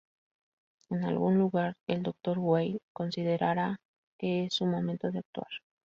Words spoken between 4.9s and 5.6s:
de actuar.